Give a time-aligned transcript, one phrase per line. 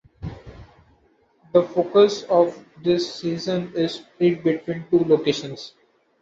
[1.53, 5.75] The focus of this season is split between two locations.